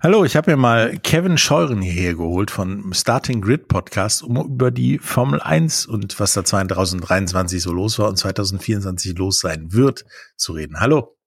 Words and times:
Hallo, 0.00 0.24
ich 0.24 0.36
habe 0.36 0.52
mir 0.52 0.56
mal 0.56 0.96
Kevin 0.98 1.38
Scheuren 1.38 1.82
hierher 1.82 2.14
geholt 2.14 2.52
von 2.52 2.92
Starting 2.94 3.40
Grid 3.40 3.66
Podcast, 3.66 4.22
um 4.22 4.36
über 4.36 4.70
die 4.70 5.00
Formel 5.00 5.40
1 5.40 5.86
und 5.86 6.20
was 6.20 6.34
da 6.34 6.44
2023 6.44 7.60
so 7.60 7.72
los 7.72 7.98
war 7.98 8.08
und 8.08 8.16
2024 8.16 9.18
los 9.18 9.40
sein 9.40 9.72
wird 9.72 10.04
zu 10.36 10.52
reden. 10.52 10.78
Hallo. 10.78 11.18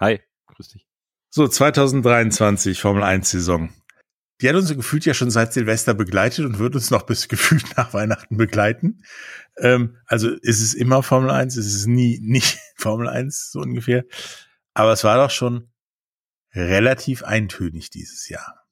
Hi, 0.00 0.22
grüß 0.46 0.68
dich. 0.68 0.86
So, 1.28 1.46
2023 1.46 2.80
Formel 2.80 3.02
1 3.02 3.28
Saison. 3.28 3.74
Die 4.40 4.48
hat 4.48 4.56
uns 4.56 4.74
gefühlt 4.74 5.04
ja 5.04 5.12
schon 5.12 5.30
seit 5.30 5.52
Silvester 5.52 5.92
begleitet 5.92 6.46
und 6.46 6.58
wird 6.58 6.76
uns 6.76 6.90
noch 6.90 7.02
bis 7.02 7.28
gefühlt 7.28 7.76
nach 7.76 7.92
Weihnachten 7.92 8.38
begleiten. 8.38 9.02
Ähm, 9.58 9.98
also 10.06 10.30
ist 10.30 10.62
es 10.62 10.72
immer 10.72 11.02
Formel 11.02 11.30
1, 11.30 11.58
ist 11.58 11.74
es 11.74 11.84
nie 11.84 12.20
nicht 12.22 12.58
Formel 12.76 13.06
1 13.06 13.50
so 13.50 13.60
ungefähr. 13.60 14.04
Aber 14.72 14.92
es 14.92 15.04
war 15.04 15.18
doch 15.18 15.30
schon 15.30 15.68
relativ 16.58 17.22
eintönig 17.22 17.90
dieses 17.90 18.28
Jahr. 18.28 18.66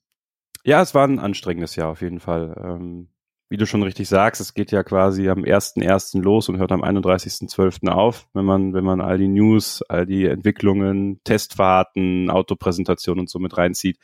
Ja, 0.65 0.83
es 0.83 0.95
war 0.95 1.07
ein 1.07 1.19
anstrengendes 1.19 1.77
Jahr 1.77 1.89
auf 1.89 2.03
jeden 2.03 2.21
Fall. 2.21 2.55
Ähm, 2.63 3.09
wie 3.49 3.57
du 3.57 3.67
schon 3.67 3.85
richtig 3.85 4.09
sagst, 4.09 4.41
es 4.41 4.55
geht 4.55 4.73
ja 4.73 4.83
quasi 4.83 5.29
am 5.29 5.45
1.1. 5.45 6.21
los 6.21 6.49
und 6.49 6.59
hört 6.59 6.73
am 6.73 6.83
31.12. 6.83 7.89
auf, 7.89 8.27
wenn 8.35 8.45
man, 8.45 8.75
wenn 8.75 8.85
man 8.85 9.01
all 9.01 9.19
die 9.19 9.29
News, 9.29 9.83
all 9.89 10.05
die 10.05 10.27
Entwicklungen, 10.27 11.21
Testfahrten, 11.23 12.29
Autopräsentationen 12.29 13.21
und 13.21 13.31
so 13.31 13.39
mit 13.39 13.57
reinzieht. 13.57 13.99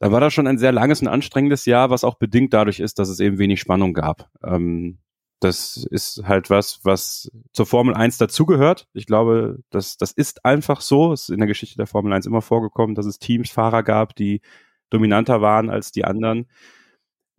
Da 0.00 0.10
war 0.10 0.20
das 0.20 0.34
schon 0.34 0.48
ein 0.48 0.58
sehr 0.58 0.72
langes 0.72 1.00
und 1.00 1.08
anstrengendes 1.08 1.64
Jahr, 1.64 1.90
was 1.90 2.02
auch 2.02 2.16
bedingt 2.16 2.52
dadurch 2.52 2.80
ist, 2.80 2.98
dass 2.98 3.08
es 3.08 3.20
eben 3.20 3.38
wenig 3.38 3.60
Spannung 3.60 3.94
gab. 3.94 4.28
Ähm, 4.44 4.98
das 5.40 5.86
ist 5.90 6.22
halt 6.24 6.48
was, 6.50 6.80
was 6.84 7.30
zur 7.52 7.66
Formel 7.66 7.94
1 7.94 8.18
dazugehört. 8.18 8.88
Ich 8.94 9.06
glaube, 9.06 9.58
das, 9.70 9.96
das 9.96 10.12
ist 10.12 10.44
einfach 10.44 10.80
so. 10.80 11.12
Es 11.12 11.22
ist 11.22 11.30
in 11.30 11.38
der 11.38 11.46
Geschichte 11.46 11.76
der 11.76 11.86
Formel 11.86 12.12
1 12.12 12.26
immer 12.26 12.42
vorgekommen, 12.42 12.94
dass 12.94 13.06
es 13.06 13.18
Teams, 13.18 13.50
Fahrer 13.50 13.82
gab, 13.82 14.16
die 14.16 14.40
dominanter 14.88 15.42
waren 15.42 15.68
als 15.68 15.92
die 15.92 16.04
anderen. 16.04 16.46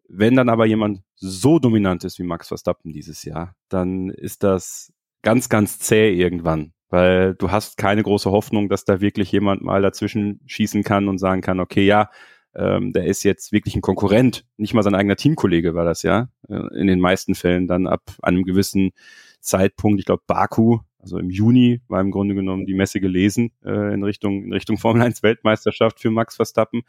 Wenn 0.08 0.36
dann 0.36 0.50
aber 0.50 0.66
jemand 0.66 1.02
so 1.16 1.60
dominant 1.60 2.04
ist 2.04 2.20
wie 2.20 2.24
Max 2.24 2.48
Verstappen 2.48 2.94
dieses 2.94 3.24
Jahr, 3.24 3.56
dann 3.70 4.10
ist 4.10 4.44
das 4.44 4.94
ganz, 5.24 5.50
ganz 5.50 5.80
zäh 5.80 6.14
irgendwann, 6.14 6.74
weil 6.90 7.36
du 7.36 7.52
hast 7.52 7.78
keine 7.78 8.04
große 8.04 8.32
Hoffnung, 8.32 8.70
dass 8.70 8.86
da 8.86 9.02
wirklich 9.02 9.32
jemand 9.32 9.64
mal 9.64 9.82
dazwischen 9.82 10.40
schießen 10.46 10.84
kann 10.84 11.08
und 11.08 11.18
sagen 11.18 11.42
kann, 11.42 11.60
okay, 11.60 11.86
ja, 11.86 12.10
ähm, 12.56 12.94
der 12.94 13.06
ist 13.06 13.24
jetzt 13.24 13.52
wirklich 13.52 13.76
ein 13.76 13.82
Konkurrent, 13.82 14.46
nicht 14.58 14.74
mal 14.74 14.84
sein 14.84 14.96
eigener 14.96 15.16
Teamkollege 15.16 15.76
war 15.76 15.86
das 15.86 16.04
ja, 16.04 16.30
äh, 16.50 16.80
in 16.80 16.88
den 16.88 17.00
meisten 17.00 17.36
Fällen 17.36 17.68
dann 17.68 17.88
ab 17.88 18.02
einem 18.22 18.44
gewissen 18.44 18.92
Zeitpunkt, 19.40 20.00
ich 20.00 20.06
glaube 20.06 20.24
Baku, 20.28 20.80
also 21.00 21.20
im 21.20 21.30
Juni 21.30 21.82
war 21.88 22.02
im 22.02 22.12
Grunde 22.12 22.36
genommen 22.36 22.66
die 22.66 22.74
Messe 22.74 23.00
gelesen 23.00 23.52
äh, 23.64 23.94
in 23.94 24.04
Richtung 24.04 24.44
in 24.46 24.54
Richtung 24.54 24.78
Formel 24.78 25.02
1 25.04 25.24
Weltmeisterschaft 25.24 26.00
für 26.00 26.12
Max 26.12 26.36
Verstappen 26.36 26.82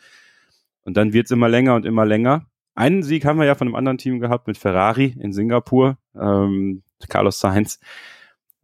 und 0.83 0.97
dann 0.97 1.13
wird's 1.13 1.31
immer 1.31 1.49
länger 1.49 1.75
und 1.75 1.85
immer 1.85 2.07
länger. 2.07 2.47
Einen 2.75 3.03
Sieg 3.03 3.25
haben 3.25 3.39
wir 3.39 3.47
ja 3.47 3.55
von 3.55 3.69
einem 3.69 3.75
anderen 3.75 3.99
Team 3.99 4.21
gehabt 4.21 4.47
mit 4.47 4.57
Ferrari 4.57 5.15
in 5.19 5.33
Singapur, 5.33 5.99
ähm, 6.19 6.83
Carlos 7.09 7.41
Sainz. 7.41 7.81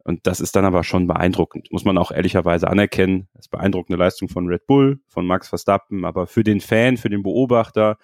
Und 0.05 0.27
das 0.27 0.39
ist 0.39 0.55
dann 0.55 0.65
aber 0.65 0.83
schon 0.83 1.07
beeindruckend, 1.07 1.71
muss 1.71 1.83
man 1.83 1.97
auch 1.97 2.11
ehrlicherweise 2.11 2.69
anerkennen. 2.69 3.27
Das 3.33 3.45
ist 3.45 3.49
beeindruckende 3.49 3.97
Leistung 3.97 4.29
von 4.29 4.47
Red 4.47 4.67
Bull, 4.67 4.99
von 5.07 5.25
Max 5.25 5.49
Verstappen, 5.49 6.05
aber 6.05 6.27
für 6.27 6.43
den 6.43 6.61
Fan, 6.61 6.97
für 6.97 7.09
den 7.09 7.23
Beobachter, 7.23 7.97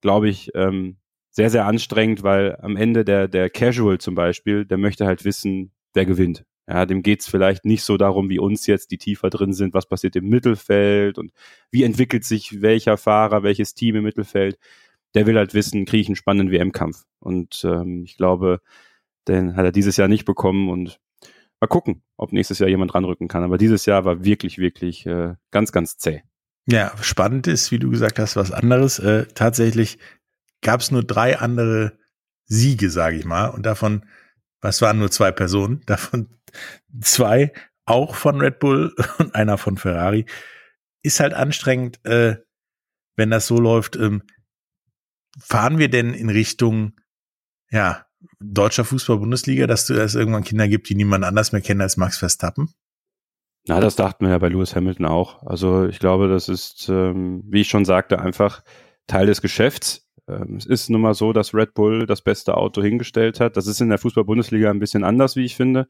glaube 0.00 0.28
ich, 0.28 0.52
ähm, 0.54 0.98
sehr, 1.30 1.50
sehr 1.50 1.66
anstrengend, 1.66 2.22
weil 2.22 2.56
am 2.60 2.76
Ende 2.76 3.04
der, 3.04 3.26
der 3.26 3.50
Casual 3.50 3.98
zum 3.98 4.14
Beispiel, 4.14 4.64
der 4.64 4.78
möchte 4.78 5.06
halt 5.06 5.24
wissen, 5.24 5.72
wer 5.92 6.06
gewinnt. 6.06 6.44
Ja, 6.68 6.86
dem 6.86 7.02
geht's 7.02 7.28
vielleicht 7.28 7.64
nicht 7.64 7.82
so 7.82 7.96
darum, 7.96 8.28
wie 8.28 8.38
uns 8.38 8.68
jetzt, 8.68 8.92
die 8.92 8.98
tiefer 8.98 9.28
drin 9.28 9.52
sind, 9.52 9.74
was 9.74 9.88
passiert 9.88 10.14
im 10.14 10.28
Mittelfeld 10.28 11.18
und 11.18 11.32
wie 11.72 11.82
entwickelt 11.82 12.24
sich 12.24 12.62
welcher 12.62 12.96
Fahrer, 12.96 13.42
welches 13.42 13.74
Team 13.74 13.96
im 13.96 14.04
Mittelfeld. 14.04 14.56
Der 15.14 15.26
will 15.26 15.36
halt 15.36 15.52
wissen, 15.54 15.84
kriege 15.84 16.02
ich 16.02 16.08
einen 16.08 16.16
spannenden 16.16 16.52
WM-Kampf. 16.52 17.04
Und 17.18 17.64
ähm, 17.64 18.04
ich 18.04 18.16
glaube, 18.16 18.60
den 19.26 19.56
hat 19.56 19.64
er 19.64 19.72
dieses 19.72 19.96
Jahr 19.96 20.08
nicht 20.08 20.24
bekommen 20.24 20.68
und 20.68 21.00
Mal 21.60 21.66
gucken, 21.66 22.02
ob 22.16 22.32
nächstes 22.32 22.58
Jahr 22.58 22.70
jemand 22.70 22.94
ranrücken 22.94 23.28
kann. 23.28 23.44
Aber 23.44 23.58
dieses 23.58 23.84
Jahr 23.84 24.04
war 24.06 24.24
wirklich, 24.24 24.58
wirklich 24.58 25.04
äh, 25.04 25.34
ganz, 25.50 25.72
ganz 25.72 25.98
zäh. 25.98 26.22
Ja, 26.66 26.92
spannend 27.02 27.46
ist, 27.46 27.70
wie 27.70 27.78
du 27.78 27.90
gesagt 27.90 28.18
hast, 28.18 28.36
was 28.36 28.50
anderes. 28.50 28.98
Äh, 28.98 29.26
tatsächlich 29.34 29.98
gab 30.62 30.80
es 30.80 30.90
nur 30.90 31.04
drei 31.04 31.38
andere 31.38 31.98
Siege, 32.46 32.90
sage 32.90 33.16
ich 33.16 33.24
mal. 33.24 33.48
Und 33.48 33.66
davon, 33.66 34.06
was 34.60 34.80
waren 34.80 34.98
nur 34.98 35.10
zwei 35.10 35.32
Personen? 35.32 35.82
Davon 35.86 36.28
zwei 37.00 37.52
auch 37.84 38.14
von 38.14 38.40
Red 38.40 38.58
Bull 38.58 38.94
und 39.18 39.34
einer 39.34 39.58
von 39.58 39.76
Ferrari. 39.76 40.24
Ist 41.02 41.20
halt 41.20 41.34
anstrengend, 41.34 42.04
äh, 42.04 42.36
wenn 43.16 43.30
das 43.30 43.46
so 43.46 43.58
läuft. 43.58 43.96
Ähm, 43.96 44.22
fahren 45.38 45.78
wir 45.78 45.90
denn 45.90 46.14
in 46.14 46.30
Richtung, 46.30 46.98
ja, 47.70 48.06
deutscher 48.40 48.84
Fußball-Bundesliga, 48.84 49.66
dass 49.66 49.88
es 49.90 50.14
irgendwann 50.14 50.44
Kinder 50.44 50.68
gibt, 50.68 50.88
die 50.88 50.94
niemand 50.94 51.24
anders 51.24 51.52
mehr 51.52 51.60
kennen 51.62 51.80
als 51.80 51.96
Max 51.96 52.18
Verstappen? 52.18 52.72
Na, 53.66 53.80
das 53.80 53.96
dachten 53.96 54.24
wir 54.24 54.32
ja 54.32 54.38
bei 54.38 54.48
Lewis 54.48 54.74
Hamilton 54.74 55.06
auch. 55.06 55.42
Also 55.46 55.86
ich 55.86 55.98
glaube, 55.98 56.28
das 56.28 56.48
ist, 56.48 56.88
ähm, 56.88 57.42
wie 57.46 57.60
ich 57.60 57.68
schon 57.68 57.84
sagte, 57.84 58.18
einfach 58.18 58.62
Teil 59.06 59.26
des 59.26 59.42
Geschäfts. 59.42 60.08
Ähm, 60.28 60.56
es 60.56 60.66
ist 60.66 60.88
nun 60.88 61.02
mal 61.02 61.14
so, 61.14 61.32
dass 61.32 61.54
Red 61.54 61.74
Bull 61.74 62.06
das 62.06 62.22
beste 62.22 62.56
Auto 62.56 62.82
hingestellt 62.82 63.40
hat. 63.40 63.56
Das 63.56 63.66
ist 63.66 63.80
in 63.80 63.90
der 63.90 63.98
Fußball-Bundesliga 63.98 64.70
ein 64.70 64.78
bisschen 64.78 65.04
anders, 65.04 65.36
wie 65.36 65.44
ich 65.44 65.56
finde, 65.56 65.88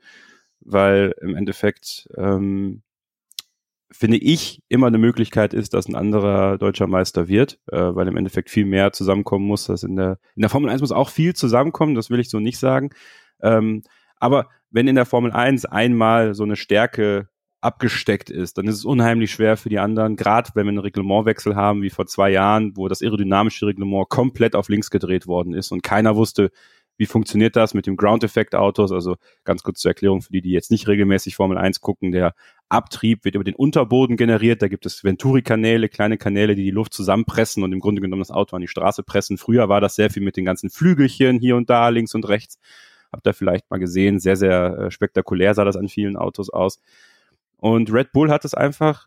weil 0.61 1.15
im 1.21 1.37
Endeffekt 1.37 2.09
ähm, 2.17 2.83
finde 3.93 4.19
ich, 4.19 4.62
immer 4.69 4.87
eine 4.87 4.99
Möglichkeit 4.99 5.53
ist, 5.53 5.75
dass 5.75 5.89
ein 5.89 5.95
anderer 5.95 6.59
deutscher 6.59 6.87
Meister 6.87 7.28
wird, 7.28 7.59
äh, 7.71 7.77
weil 7.77 8.09
im 8.09 8.17
Endeffekt 8.17 8.51
viel 8.51 8.65
mehr 8.65 8.93
zusammenkommen 8.93 9.47
muss. 9.47 9.67
Das 9.67 9.83
in 9.83 9.97
der, 9.97 10.19
in 10.37 10.43
der 10.43 10.51
Formel 10.51 10.71
1 10.71 10.81
muss 10.81 10.93
auch 10.93 11.09
viel 11.09 11.34
zusammenkommen, 11.34 11.95
das 11.95 12.11
will 12.11 12.21
ich 12.21 12.31
so 12.31 12.39
nicht 12.39 12.59
sagen. 12.59 12.91
Ähm, 13.43 13.83
aber 14.17 14.49
wenn 14.71 14.87
in 14.87 14.95
der 14.95 15.06
Formel 15.06 15.33
1 15.33 15.65
einmal 15.65 16.34
so 16.34 16.45
eine 16.45 16.56
Stärke 16.56 17.29
abgesteckt 17.61 18.31
ist, 18.31 18.56
dann 18.56 18.67
ist 18.67 18.77
es 18.77 18.84
unheimlich 18.84 19.33
schwer 19.33 19.56
für 19.56 19.69
die 19.69 19.79
anderen, 19.79 20.17
gerade 20.17 20.50
wenn 20.55 20.65
wir 20.65 20.71
einen 20.71 20.79
Reglementwechsel 20.79 21.56
haben, 21.56 21.83
wie 21.83 21.91
vor 21.91 22.06
zwei 22.06 22.31
Jahren, 22.31 22.77
wo 22.77 22.89
das 22.89 23.03
aerodynamische 23.03 23.67
Reglement 23.67 24.09
komplett 24.09 24.56
auf 24.56 24.69
links 24.69 24.91
gedreht 24.91 25.27
worden 25.27 25.53
ist 25.53 25.71
und 25.71 25.83
keiner 25.83 26.17
wusste, 26.17 26.50
wie 27.00 27.06
funktioniert 27.06 27.56
das 27.56 27.72
mit 27.72 27.87
dem 27.87 27.97
Ground-Effekt-Autos? 27.97 28.93
Also 28.93 29.16
ganz 29.44 29.62
kurz 29.62 29.81
zur 29.81 29.91
Erklärung 29.91 30.21
für 30.21 30.33
die, 30.33 30.43
die 30.43 30.50
jetzt 30.50 30.71
nicht 30.71 30.87
regelmäßig 30.87 31.34
Formel 31.34 31.56
1 31.56 31.81
gucken. 31.81 32.12
Der 32.12 32.34
Abtrieb 32.69 33.25
wird 33.25 33.37
über 33.37 33.43
den 33.43 33.55
Unterboden 33.55 34.19
generiert. 34.19 34.61
Da 34.61 34.69
gibt 34.69 34.84
es 34.84 35.03
Venturi-Kanäle, 35.03 35.88
kleine 35.88 36.19
Kanäle, 36.19 36.55
die 36.55 36.65
die 36.65 36.71
Luft 36.71 36.93
zusammenpressen 36.93 37.62
und 37.62 37.72
im 37.72 37.81
Grunde 37.81 38.03
genommen 38.03 38.21
das 38.21 38.31
Auto 38.31 38.55
an 38.55 38.61
die 38.61 38.69
Straße 38.69 39.03
pressen. 39.03 39.38
Früher 39.38 39.71
war 39.71 39.81
das 39.81 39.94
sehr 39.94 40.11
viel 40.11 40.22
mit 40.22 40.37
den 40.37 40.44
ganzen 40.44 40.69
Flügelchen 40.69 41.38
hier 41.38 41.56
und 41.56 41.71
da, 41.71 41.88
links 41.88 42.15
und 42.15 42.28
rechts. 42.28 42.59
Habt 43.11 43.27
ihr 43.27 43.32
vielleicht 43.32 43.71
mal 43.71 43.78
gesehen. 43.78 44.21
Sehr, 44.21 44.37
sehr 44.37 44.78
äh, 44.78 44.91
spektakulär 44.91 45.55
sah 45.55 45.65
das 45.65 45.77
an 45.77 45.88
vielen 45.88 46.19
Autos 46.19 46.50
aus. 46.50 46.82
Und 47.56 47.91
Red 47.91 48.12
Bull 48.12 48.31
hat 48.31 48.44
es 48.44 48.53
einfach 48.53 49.06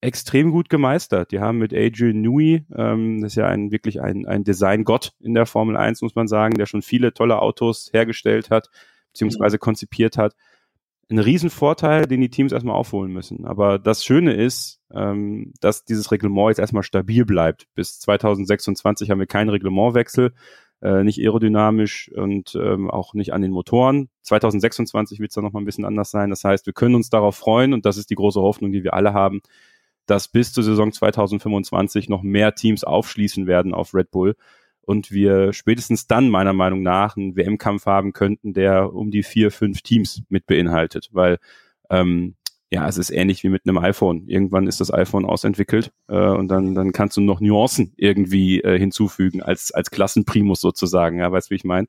extrem 0.00 0.50
gut 0.50 0.68
gemeistert. 0.68 1.32
Die 1.32 1.40
haben 1.40 1.58
mit 1.58 1.74
Adrian 1.74 2.20
Newey, 2.20 2.64
ähm, 2.76 3.20
das 3.20 3.32
ist 3.32 3.36
ja 3.36 3.46
ein 3.46 3.72
wirklich 3.72 4.00
ein, 4.00 4.26
ein 4.26 4.44
Design-Gott 4.44 5.12
in 5.20 5.34
der 5.34 5.46
Formel 5.46 5.76
1, 5.76 6.02
muss 6.02 6.14
man 6.14 6.28
sagen, 6.28 6.54
der 6.54 6.66
schon 6.66 6.82
viele 6.82 7.12
tolle 7.12 7.40
Autos 7.40 7.90
hergestellt 7.92 8.50
hat, 8.50 8.68
beziehungsweise 9.12 9.56
mhm. 9.56 9.60
konzipiert 9.60 10.16
hat. 10.16 10.34
Ein 11.10 11.18
Riesenvorteil, 11.18 12.06
den 12.06 12.20
die 12.20 12.28
Teams 12.28 12.52
erstmal 12.52 12.76
aufholen 12.76 13.12
müssen. 13.12 13.46
Aber 13.46 13.78
das 13.78 14.04
Schöne 14.04 14.34
ist, 14.34 14.80
ähm, 14.92 15.52
dass 15.60 15.84
dieses 15.84 16.12
Reglement 16.12 16.50
jetzt 16.50 16.58
erstmal 16.58 16.82
stabil 16.82 17.24
bleibt. 17.24 17.66
Bis 17.74 17.98
2026 17.98 19.10
haben 19.10 19.18
wir 19.18 19.26
keinen 19.26 19.48
Reglementwechsel, 19.48 20.34
äh, 20.82 21.02
nicht 21.02 21.18
aerodynamisch 21.18 22.12
und 22.14 22.54
ähm, 22.54 22.90
auch 22.90 23.14
nicht 23.14 23.32
an 23.32 23.42
den 23.42 23.50
Motoren. 23.50 24.10
2026 24.22 25.18
wird 25.18 25.30
es 25.30 25.34
dann 25.34 25.44
nochmal 25.44 25.62
ein 25.62 25.66
bisschen 25.66 25.86
anders 25.86 26.10
sein. 26.10 26.30
Das 26.30 26.44
heißt, 26.44 26.66
wir 26.66 26.74
können 26.74 26.94
uns 26.94 27.08
darauf 27.08 27.36
freuen 27.36 27.72
und 27.72 27.86
das 27.86 27.96
ist 27.96 28.10
die 28.10 28.14
große 28.14 28.40
Hoffnung, 28.40 28.70
die 28.70 28.84
wir 28.84 28.94
alle 28.94 29.14
haben, 29.14 29.40
dass 30.10 30.28
bis 30.28 30.52
zur 30.52 30.64
Saison 30.64 30.92
2025 30.92 32.08
noch 32.08 32.22
mehr 32.22 32.54
Teams 32.54 32.84
aufschließen 32.84 33.46
werden 33.46 33.74
auf 33.74 33.94
Red 33.94 34.10
Bull 34.10 34.36
und 34.80 35.12
wir 35.12 35.52
spätestens 35.52 36.06
dann 36.06 36.30
meiner 36.30 36.54
Meinung 36.54 36.82
nach 36.82 37.16
einen 37.16 37.36
WM-Kampf 37.36 37.84
haben 37.84 38.14
könnten, 38.14 38.54
der 38.54 38.94
um 38.94 39.10
die 39.10 39.22
vier, 39.22 39.50
fünf 39.50 39.82
Teams 39.82 40.22
mit 40.30 40.46
beinhaltet, 40.46 41.10
weil 41.12 41.38
ähm, 41.90 42.36
ja, 42.70 42.88
es 42.88 42.98
ist 42.98 43.10
ähnlich 43.10 43.44
wie 43.44 43.50
mit 43.50 43.62
einem 43.66 43.78
iPhone. 43.78 44.26
Irgendwann 44.28 44.66
ist 44.66 44.80
das 44.80 44.92
iPhone 44.92 45.24
ausentwickelt 45.26 45.92
äh, 46.08 46.16
und 46.16 46.48
dann, 46.48 46.74
dann 46.74 46.92
kannst 46.92 47.16
du 47.16 47.20
noch 47.20 47.40
Nuancen 47.40 47.92
irgendwie 47.96 48.60
äh, 48.60 48.78
hinzufügen 48.78 49.42
als, 49.42 49.72
als 49.72 49.90
Klassenprimus 49.90 50.60
sozusagen, 50.60 51.18
ja, 51.18 51.30
weißt 51.30 51.48
du, 51.48 51.50
wie 51.50 51.56
ich 51.56 51.64
meine? 51.64 51.86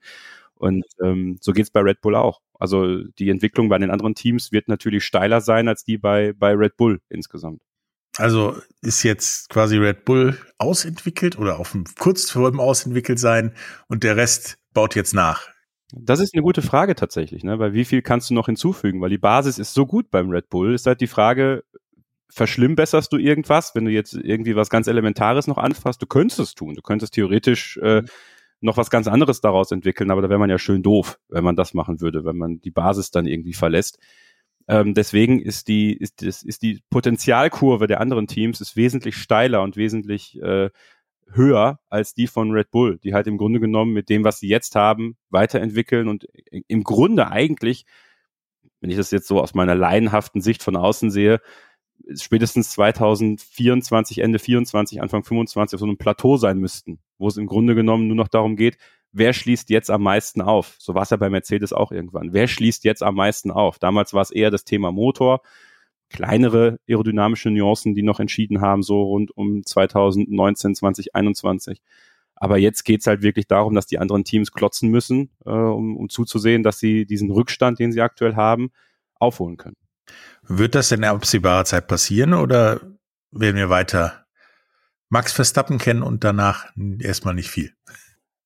Und 0.56 0.86
ähm, 1.02 1.38
so 1.40 1.54
geht's 1.54 1.72
bei 1.72 1.80
Red 1.80 2.02
Bull 2.02 2.16
auch. 2.16 2.42
Also 2.60 3.02
die 3.18 3.30
Entwicklung 3.30 3.70
bei 3.70 3.78
den 3.78 3.92
anderen 3.92 4.16
Teams 4.16 4.52
wird 4.52 4.68
natürlich 4.68 5.06
steiler 5.06 5.40
sein 5.40 5.70
als 5.70 5.86
die 5.86 5.98
bei, 5.98 6.34
bei 6.34 6.54
Red 6.54 6.76
Bull 6.76 7.00
insgesamt. 7.10 7.62
Also 8.20 8.58
ist 8.82 9.04
jetzt 9.04 9.48
quasi 9.50 9.78
Red 9.78 10.04
Bull 10.04 10.38
ausentwickelt 10.58 11.40
oder 11.40 11.58
auf 11.58 11.72
dem 11.72 11.86
kurz 11.98 12.30
vor 12.30 12.52
dem 12.52 12.60
ausentwickelt 12.60 13.18
sein 13.18 13.54
und 13.88 14.04
der 14.04 14.18
Rest 14.18 14.58
baut 14.74 14.94
jetzt 14.94 15.14
nach. 15.14 15.48
Das 15.94 16.20
ist 16.20 16.34
eine 16.34 16.44
gute 16.44 16.62
Frage 16.62 16.96
tatsächlich, 16.96 17.46
ne? 17.46 17.60
Weil 17.60 17.72
wie 17.72 17.86
viel 17.86 18.02
kannst 18.02 18.30
du 18.30 18.34
noch 18.34 18.48
hinzufügen? 18.48 19.00
Weil 19.00 19.10
die 19.10 19.18
Basis 19.18 19.58
ist 19.58 19.74
so 19.74 19.86
gut 19.86 20.12
beim 20.12 20.30
Red 20.32 20.50
Bull. 20.50 20.76
Ist 20.76 20.86
halt 20.86 21.00
die 21.00 21.08
Frage, 21.08 21.64
verschlimmbesserst 22.30 23.12
du 23.12 23.16
irgendwas, 23.16 23.74
wenn 23.74 23.86
du 23.86 23.92
jetzt 23.92 24.14
irgendwie 24.14 24.58
was 24.58 24.70
ganz 24.70 24.88
Elementares 24.88 25.48
noch 25.48 25.58
anfasst, 25.58 26.02
du 26.02 26.06
könntest 26.06 26.42
es 26.42 26.56
tun. 26.56 26.76
Du 26.76 26.82
könntest 26.82 27.14
theoretisch 27.14 27.78
äh, 27.82 28.02
mhm. 28.02 28.08
noch 28.60 28.76
was 28.76 28.90
ganz 28.90 29.08
anderes 29.08 29.40
daraus 29.40 29.72
entwickeln, 29.72 30.12
aber 30.12 30.22
da 30.22 30.28
wäre 30.28 30.40
man 30.40 30.50
ja 30.50 30.60
schön 30.60 30.84
doof, 30.84 31.18
wenn 31.30 31.46
man 31.46 31.56
das 31.56 31.74
machen 31.74 32.02
würde, 32.02 32.26
wenn 32.26 32.36
man 32.36 32.60
die 32.60 32.72
Basis 32.72 33.12
dann 33.12 33.26
irgendwie 33.26 33.54
verlässt. 33.54 33.98
Ähm, 34.70 34.94
deswegen 34.94 35.42
ist 35.42 35.68
die, 35.68 35.94
ist, 35.94 36.22
ist, 36.22 36.62
die 36.62 36.80
Potenzialkurve 36.92 37.88
der 37.88 38.00
anderen 38.00 38.28
Teams 38.28 38.62
ist 38.62 38.76
wesentlich 38.76 39.18
steiler 39.18 39.64
und 39.64 39.78
wesentlich 39.78 40.40
äh, 40.44 40.70
höher 41.32 41.80
als 41.90 42.14
die 42.14 42.28
von 42.28 42.52
Red 42.52 42.70
Bull, 42.70 43.00
die 43.00 43.16
halt 43.16 43.26
im 43.26 43.40
Grunde 43.40 43.60
genommen 43.60 43.94
mit 43.94 44.10
dem, 44.10 44.24
was 44.24 44.40
sie 44.40 44.48
jetzt 44.48 44.76
haben, 44.76 45.18
weiterentwickeln 45.32 46.08
und 46.08 46.28
im 46.68 46.84
Grunde 46.84 47.32
eigentlich, 47.32 47.86
wenn 48.80 48.92
ich 48.92 48.98
das 48.98 49.10
jetzt 49.10 49.28
so 49.28 49.42
aus 49.42 49.56
meiner 49.56 49.74
laienhaften 49.74 50.40
Sicht 50.40 50.62
von 50.62 50.76
außen 50.76 51.10
sehe, 51.10 51.42
spätestens 52.16 52.70
2024, 52.72 54.20
Ende 54.20 54.38
24, 54.38 55.02
Anfang 55.02 55.24
25 55.24 55.76
auf 55.76 55.80
so 55.80 55.86
einem 55.88 55.98
Plateau 55.98 56.38
sein 56.38 56.60
müssten, 56.60 57.00
wo 57.18 57.28
es 57.28 57.38
im 57.38 57.48
Grunde 57.48 57.74
genommen 57.74 58.06
nur 58.08 58.16
noch 58.16 58.28
darum 58.28 58.56
geht, 58.56 58.78
wer 59.12 59.34
schließt 59.34 59.70
jetzt 59.70 59.90
am 59.90 60.04
meisten 60.04 60.42
auf? 60.42 60.76
So 60.80 60.94
war 60.94 61.04
es 61.04 61.10
ja 61.10 61.18
bei 61.18 61.30
Mercedes 61.30 61.74
auch 61.74 61.92
irgendwann. 61.92 62.34
Wer 62.34 62.48
schließt 62.48 62.84
jetzt 62.84 63.04
am 63.04 63.16
meisten 63.16 63.52
auf? 63.52 63.80
Damals 63.80 64.14
war 64.14 64.22
es 64.22 64.32
eher 64.32 64.52
das 64.52 64.66
Thema 64.66 64.92
Motor, 64.92 65.42
kleinere 66.10 66.80
aerodynamische 66.88 67.50
Nuancen, 67.50 67.96
die 67.96 68.04
noch 68.04 68.20
entschieden 68.20 68.62
haben, 68.62 68.84
so 68.84 69.04
rund 69.04 69.36
um 69.36 69.64
2019, 69.66 70.76
2021. 70.76 71.82
Aber 72.36 72.58
jetzt 72.58 72.84
geht's 72.86 73.06
halt 73.06 73.22
wirklich 73.22 73.48
darum, 73.48 73.76
dass 73.76 73.86
die 73.86 74.00
anderen 74.00 74.24
Teams 74.24 74.52
klotzen 74.52 74.90
müssen, 74.90 75.30
äh, 75.46 75.50
um, 75.50 75.98
um 75.98 76.10
zuzusehen, 76.10 76.64
dass 76.64 76.80
sie 76.80 77.06
diesen 77.06 77.32
Rückstand, 77.32 77.80
den 77.80 77.92
sie 77.92 78.02
aktuell 78.02 78.36
haben, 78.36 78.72
aufholen 79.16 79.58
können. 79.58 79.76
Wird 80.44 80.74
das 80.74 80.92
in 80.92 81.04
absehbarer 81.04 81.66
Zeit 81.66 81.88
passieren 81.88 82.34
oder 82.34 82.82
werden 83.32 83.58
wir 83.58 83.70
weiter 83.70 84.26
Max 85.10 85.34
Verstappen 85.34 85.80
kennen 85.80 86.02
und 86.02 86.24
danach 86.24 86.72
erstmal 87.00 87.34
nicht 87.34 87.50
viel? 87.50 87.74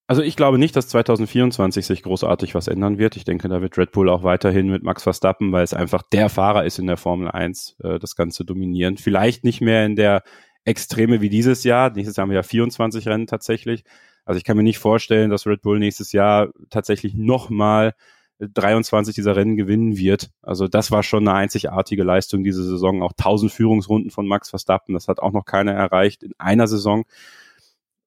Also 0.05 0.21
ich 0.21 0.35
glaube 0.35 0.57
nicht, 0.57 0.75
dass 0.75 0.89
2024 0.89 1.85
sich 1.85 2.03
großartig 2.03 2.55
was 2.55 2.67
ändern 2.67 2.97
wird. 2.97 3.15
Ich 3.15 3.23
denke, 3.23 3.47
da 3.47 3.61
wird 3.61 3.77
Red 3.77 3.93
Bull 3.93 4.09
auch 4.09 4.23
weiterhin 4.23 4.69
mit 4.69 4.83
Max 4.83 5.03
Verstappen, 5.03 5.53
weil 5.53 5.63
es 5.63 5.73
einfach 5.73 6.01
der 6.01 6.29
Fahrer 6.29 6.65
ist 6.65 6.77
in 6.77 6.87
der 6.87 6.97
Formel 6.97 7.29
1, 7.29 7.77
äh, 7.83 7.99
das 7.99 8.15
Ganze 8.15 8.43
dominieren. 8.43 8.97
Vielleicht 8.97 9.45
nicht 9.45 9.61
mehr 9.61 9.85
in 9.85 9.95
der 9.95 10.23
Extreme 10.65 11.21
wie 11.21 11.29
dieses 11.29 11.63
Jahr. 11.63 11.89
Nächstes 11.91 12.17
Jahr 12.17 12.23
haben 12.23 12.31
wir 12.31 12.37
ja 12.37 12.43
24 12.43 13.07
Rennen 13.07 13.27
tatsächlich. 13.27 13.85
Also 14.25 14.37
ich 14.37 14.43
kann 14.43 14.57
mir 14.57 14.63
nicht 14.63 14.79
vorstellen, 14.79 15.29
dass 15.29 15.47
Red 15.47 15.61
Bull 15.61 15.79
nächstes 15.79 16.11
Jahr 16.11 16.49
tatsächlich 16.69 17.13
nochmal 17.13 17.93
23 18.39 19.15
dieser 19.15 19.35
Rennen 19.35 19.55
gewinnen 19.55 19.97
wird. 19.97 20.31
Also 20.41 20.67
das 20.67 20.91
war 20.91 21.03
schon 21.03 21.27
eine 21.27 21.37
einzigartige 21.37 22.03
Leistung 22.03 22.43
diese 22.43 22.63
Saison. 22.63 23.03
Auch 23.03 23.13
1000 23.13 23.51
Führungsrunden 23.51 24.11
von 24.11 24.27
Max 24.27 24.49
Verstappen, 24.49 24.93
das 24.93 25.07
hat 25.07 25.19
auch 25.19 25.31
noch 25.31 25.45
keiner 25.45 25.73
erreicht 25.73 26.23
in 26.23 26.33
einer 26.37 26.67
Saison. 26.67 27.05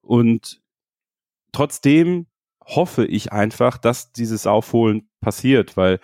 Und 0.03 0.61
trotzdem 1.57 2.27
hoffe 2.67 3.07
ich 3.07 3.33
einfach, 3.33 3.79
dass 3.79 4.13
dieses 4.13 4.47
Aufholen 4.47 5.09
passiert, 5.23 5.79
weil 5.79 6.01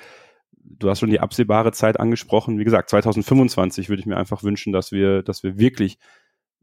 du 0.55 0.89
hast 0.89 1.01
schon 1.01 1.11
die 1.11 1.21
absehbare 1.21 1.73
Zeit 1.73 2.01
angesprochen. 2.01 2.59
Wie 2.59 2.65
gesagt, 2.65 2.89
2025 2.89 3.91
würde 3.91 4.01
ich 4.01 4.07
mir 4.07 4.17
einfach 4.17 4.43
wünschen, 4.43 4.73
dass 4.73 4.93
wir, 4.93 5.23
dass 5.23 5.43
wir 5.43 5.59
wirklich 5.59 5.99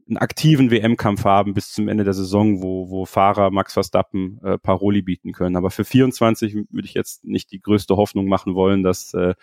einen 0.08 0.16
aktiven 0.16 0.72
WM-Kampf 0.72 1.24
haben 1.24 1.54
bis 1.54 1.70
zum 1.72 1.86
Ende 1.86 2.02
der 2.02 2.14
Saison, 2.14 2.62
wo, 2.62 2.90
wo 2.90 3.04
Fahrer 3.04 3.52
Max 3.52 3.74
Verstappen 3.74 4.40
äh, 4.42 4.58
Paroli 4.58 5.02
bieten 5.02 5.30
können. 5.30 5.54
Aber 5.54 5.70
für 5.70 5.84
24 5.84 6.54
würde 6.54 6.88
ich 6.88 6.94
jetzt 6.94 7.24
nicht 7.24 7.52
die 7.52 7.60
größte 7.60 7.96
Hoffnung 7.96 8.26
machen 8.26 8.56
wollen, 8.56 8.82
dass 8.82 9.14
äh, 9.14 9.34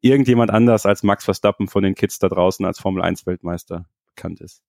irgendjemand 0.00 0.50
anders 0.50 0.86
als 0.86 1.02
Max 1.02 1.24
Verstappen 1.26 1.68
von 1.68 1.82
den 1.82 1.94
Kids 1.94 2.20
da 2.20 2.28
draußen 2.28 2.64
als 2.64 2.80
Formel 2.80 3.02
1 3.02 3.26
Weltmeister 3.26 3.84
bekannt 4.06 4.40
ist. 4.40 4.62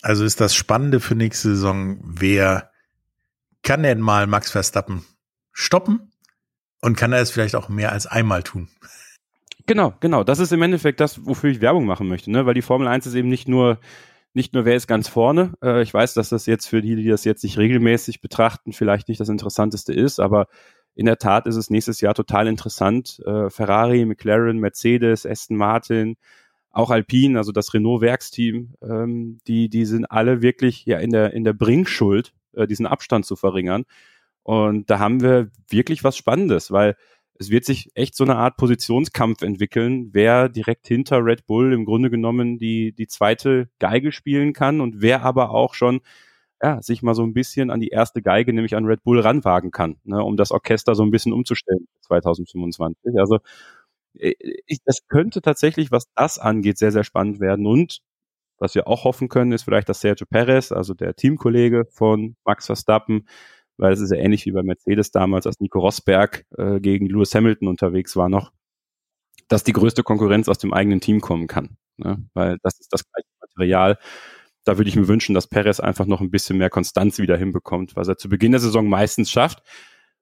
Also 0.00 0.24
ist 0.24 0.40
das 0.40 0.54
Spannende 0.54 1.00
für 1.00 1.14
nächste 1.14 1.50
Saison, 1.50 1.98
wer 2.02 2.70
kann 3.62 3.82
denn 3.82 4.00
mal 4.00 4.26
Max 4.26 4.50
Verstappen 4.50 5.04
stoppen? 5.52 6.12
Und 6.82 6.96
kann 6.96 7.12
er 7.12 7.20
es 7.20 7.30
vielleicht 7.30 7.56
auch 7.56 7.68
mehr 7.68 7.92
als 7.92 8.06
einmal 8.06 8.42
tun? 8.42 8.68
Genau, 9.66 9.92
genau. 10.00 10.24
Das 10.24 10.38
ist 10.38 10.52
im 10.52 10.62
Endeffekt 10.62 10.98
das, 10.98 11.26
wofür 11.26 11.50
ich 11.50 11.60
Werbung 11.60 11.84
machen 11.84 12.08
möchte, 12.08 12.30
ne? 12.30 12.46
Weil 12.46 12.54
die 12.54 12.62
Formel 12.62 12.88
1 12.88 13.06
ist 13.06 13.14
eben 13.14 13.28
nicht 13.28 13.48
nur 13.48 13.78
nicht 14.32 14.54
nur 14.54 14.64
wer 14.64 14.76
ist 14.76 14.86
ganz 14.86 15.08
vorne. 15.08 15.54
Äh, 15.62 15.82
ich 15.82 15.92
weiß, 15.92 16.14
dass 16.14 16.28
das 16.28 16.46
jetzt 16.46 16.66
für 16.66 16.82
die, 16.82 16.96
die 16.96 17.08
das 17.08 17.24
jetzt 17.24 17.42
nicht 17.42 17.58
regelmäßig 17.58 18.20
betrachten, 18.20 18.72
vielleicht 18.72 19.08
nicht 19.08 19.20
das 19.20 19.28
Interessanteste 19.28 19.92
ist, 19.92 20.20
aber 20.20 20.46
in 20.94 21.06
der 21.06 21.18
Tat 21.18 21.46
ist 21.46 21.56
es 21.56 21.70
nächstes 21.70 22.00
Jahr 22.00 22.14
total 22.14 22.46
interessant. 22.46 23.20
Äh, 23.26 23.50
Ferrari, 23.50 24.04
McLaren, 24.04 24.58
Mercedes, 24.58 25.26
Aston 25.26 25.56
Martin, 25.56 26.16
auch 26.70 26.90
Alpine, 26.90 27.38
also 27.38 27.52
das 27.52 27.74
Renault-Werksteam, 27.74 28.74
ähm, 28.82 29.38
die, 29.46 29.68
die 29.68 29.84
sind 29.84 30.04
alle 30.06 30.42
wirklich 30.42 30.84
ja 30.86 30.98
in 30.98 31.10
der, 31.10 31.32
in 31.32 31.44
der 31.44 31.52
Bringschuld, 31.52 32.32
äh, 32.60 32.66
diesen 32.66 32.86
Abstand 32.86 33.26
zu 33.26 33.36
verringern. 33.36 33.84
Und 34.42 34.90
da 34.90 34.98
haben 34.98 35.20
wir 35.22 35.50
wirklich 35.68 36.04
was 36.04 36.16
Spannendes, 36.16 36.70
weil 36.72 36.96
es 37.38 37.50
wird 37.50 37.64
sich 37.64 37.90
echt 37.94 38.16
so 38.16 38.24
eine 38.24 38.36
Art 38.36 38.56
Positionskampf 38.58 39.42
entwickeln, 39.42 40.10
wer 40.12 40.48
direkt 40.48 40.86
hinter 40.86 41.24
Red 41.24 41.46
Bull 41.46 41.72
im 41.72 41.86
Grunde 41.86 42.10
genommen 42.10 42.58
die, 42.58 42.92
die 42.92 43.06
zweite 43.08 43.70
Geige 43.78 44.12
spielen 44.12 44.52
kann 44.52 44.80
und 44.80 45.00
wer 45.00 45.22
aber 45.22 45.50
auch 45.50 45.74
schon 45.74 46.00
ja, 46.62 46.82
sich 46.82 47.02
mal 47.02 47.14
so 47.14 47.22
ein 47.24 47.32
bisschen 47.34 47.70
an 47.70 47.80
die 47.80 47.88
erste 47.88 48.22
Geige, 48.22 48.52
nämlich 48.52 48.76
an 48.76 48.84
Red 48.84 49.02
Bull 49.04 49.20
ranwagen 49.20 49.70
kann, 49.70 49.96
ne, 50.04 50.22
um 50.22 50.36
das 50.36 50.50
Orchester 50.52 50.94
so 50.94 51.02
ein 51.02 51.10
bisschen 51.10 51.32
umzustellen 51.32 51.86
2025. 52.02 53.18
Also 53.18 53.38
äh, 54.18 54.34
ich, 54.66 54.78
das 54.84 55.06
könnte 55.08 55.42
tatsächlich, 55.42 55.90
was 55.90 56.06
das 56.14 56.38
angeht, 56.38 56.78
sehr, 56.78 56.92
sehr 56.92 57.04
spannend 57.04 57.40
werden. 57.40 57.66
Und 57.66 58.00
was 58.60 58.74
wir 58.74 58.86
auch 58.86 59.04
hoffen 59.04 59.28
können, 59.28 59.52
ist 59.52 59.64
vielleicht, 59.64 59.88
dass 59.88 60.00
Sergio 60.00 60.26
Perez, 60.28 60.70
also 60.70 60.94
der 60.94 61.16
Teamkollege 61.16 61.86
von 61.90 62.36
Max 62.44 62.66
Verstappen, 62.66 63.26
weil 63.76 63.92
es 63.92 64.00
ist 64.00 64.12
ja 64.12 64.18
ähnlich 64.18 64.44
wie 64.46 64.52
bei 64.52 64.62
Mercedes 64.62 65.10
damals, 65.10 65.46
als 65.46 65.58
Nico 65.58 65.80
Rosberg 65.80 66.44
äh, 66.56 66.80
gegen 66.80 67.06
Lewis 67.06 67.34
Hamilton 67.34 67.68
unterwegs 67.68 68.14
war 68.14 68.28
noch, 68.28 68.52
dass 69.48 69.64
die 69.64 69.72
größte 69.72 70.02
Konkurrenz 70.02 70.48
aus 70.48 70.58
dem 70.58 70.72
eigenen 70.72 71.00
Team 71.00 71.20
kommen 71.20 71.46
kann. 71.46 71.78
Ne? 71.96 72.22
Weil 72.34 72.58
das 72.62 72.78
ist 72.78 72.92
das 72.92 73.04
gleiche 73.10 73.28
Material. 73.40 73.98
Da 74.64 74.76
würde 74.76 74.90
ich 74.90 74.96
mir 74.96 75.08
wünschen, 75.08 75.34
dass 75.34 75.46
Perez 75.46 75.80
einfach 75.80 76.06
noch 76.06 76.20
ein 76.20 76.30
bisschen 76.30 76.58
mehr 76.58 76.70
Konstanz 76.70 77.18
wieder 77.18 77.36
hinbekommt, 77.36 77.96
was 77.96 78.08
er 78.08 78.18
zu 78.18 78.28
Beginn 78.28 78.52
der 78.52 78.60
Saison 78.60 78.86
meistens 78.86 79.30
schafft. 79.30 79.62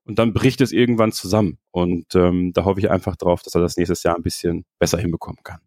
Und 0.05 0.19
dann 0.19 0.33
bricht 0.33 0.61
es 0.61 0.73
irgendwann 0.73 1.13
zusammen. 1.13 1.59
Und 1.71 2.15
ähm, 2.15 2.53
da 2.55 2.65
hoffe 2.65 2.81
ich 2.81 2.91
einfach 2.91 3.17
drauf, 3.17 3.43
dass 3.43 3.55
er 3.55 3.61
das 3.61 3.77
nächstes 3.77 4.05
Jahr 4.05 4.17
ein 4.17 4.23
bisschen 4.23 4.65
besser 4.79 4.99
hinbekommen 4.99 5.43
kann. 5.43 5.61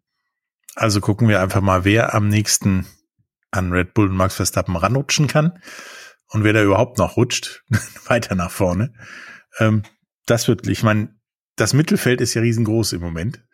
Also 0.74 1.00
gucken 1.00 1.28
wir 1.28 1.40
einfach 1.40 1.60
mal, 1.60 1.84
wer 1.84 2.14
am 2.14 2.28
nächsten 2.28 2.86
an 3.50 3.72
Red 3.72 3.94
Bull 3.94 4.08
und 4.08 4.16
Max 4.16 4.36
Verstappen 4.36 4.76
ranrutschen 4.76 5.26
kann 5.26 5.60
und 6.28 6.44
wer 6.44 6.52
da 6.52 6.62
überhaupt 6.62 6.98
noch 6.98 7.16
rutscht, 7.16 7.62
weiter 8.06 8.34
nach 8.34 8.50
vorne. 8.50 8.94
Ähm, 9.58 9.82
das 10.26 10.48
wird, 10.48 10.66
ich 10.66 10.82
meine, 10.82 11.14
das 11.56 11.74
Mittelfeld 11.74 12.20
ist 12.20 12.34
ja 12.34 12.40
riesengroß 12.40 12.94
im 12.94 13.02
Moment. 13.02 13.44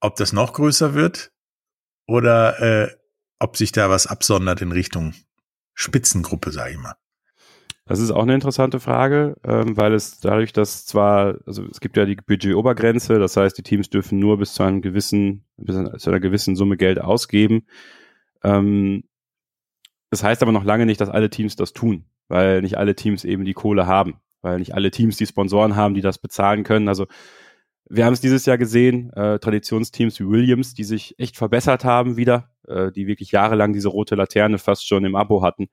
Ob 0.00 0.16
das 0.16 0.32
noch 0.32 0.54
größer 0.54 0.94
wird 0.94 1.30
oder 2.06 2.60
äh, 2.60 2.96
ob 3.38 3.56
sich 3.56 3.72
da 3.72 3.90
was 3.90 4.06
absondert 4.06 4.62
in 4.62 4.72
Richtung 4.72 5.14
Spitzengruppe, 5.74 6.52
sage 6.52 6.72
ich 6.72 6.78
mal. 6.78 6.96
Das 7.84 7.98
ist 7.98 8.12
auch 8.12 8.22
eine 8.22 8.34
interessante 8.34 8.78
Frage, 8.78 9.34
ähm, 9.44 9.76
weil 9.76 9.92
es 9.92 10.20
dadurch, 10.20 10.52
dass 10.52 10.86
zwar, 10.86 11.38
also 11.46 11.64
es 11.68 11.80
gibt 11.80 11.96
ja 11.96 12.04
die 12.04 12.14
Budgetobergrenze, 12.14 13.18
das 13.18 13.36
heißt, 13.36 13.58
die 13.58 13.64
Teams 13.64 13.90
dürfen 13.90 14.20
nur 14.20 14.38
bis 14.38 14.54
zu 14.54 14.62
einem 14.62 14.82
gewissen, 14.82 15.44
bis 15.56 15.76
zu 16.00 16.10
einer 16.10 16.20
gewissen 16.20 16.54
Summe 16.54 16.76
Geld 16.76 17.00
ausgeben. 17.00 17.66
Ähm, 18.44 19.04
das 20.10 20.22
heißt 20.22 20.42
aber 20.42 20.52
noch 20.52 20.64
lange 20.64 20.86
nicht, 20.86 21.00
dass 21.00 21.08
alle 21.08 21.28
Teams 21.28 21.56
das 21.56 21.72
tun, 21.72 22.04
weil 22.28 22.62
nicht 22.62 22.78
alle 22.78 22.94
Teams 22.94 23.24
eben 23.24 23.44
die 23.44 23.54
Kohle 23.54 23.86
haben, 23.86 24.20
weil 24.42 24.60
nicht 24.60 24.74
alle 24.74 24.92
Teams 24.92 25.16
die 25.16 25.26
Sponsoren 25.26 25.74
haben, 25.74 25.94
die 25.94 26.02
das 26.02 26.18
bezahlen 26.18 26.62
können. 26.62 26.86
Also 26.86 27.06
wir 27.88 28.04
haben 28.04 28.12
es 28.12 28.20
dieses 28.20 28.46
Jahr 28.46 28.58
gesehen, 28.58 29.12
äh, 29.14 29.40
Traditionsteams 29.40 30.20
wie 30.20 30.28
Williams, 30.28 30.74
die 30.74 30.84
sich 30.84 31.18
echt 31.18 31.36
verbessert 31.36 31.84
haben 31.84 32.16
wieder, 32.16 32.50
äh, 32.68 32.92
die 32.92 33.08
wirklich 33.08 33.32
jahrelang 33.32 33.72
diese 33.72 33.88
rote 33.88 34.14
Laterne 34.14 34.58
fast 34.58 34.86
schon 34.86 35.04
im 35.04 35.16
Abo 35.16 35.42
hatten 35.42 35.68